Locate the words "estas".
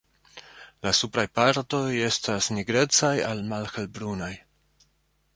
2.05-2.47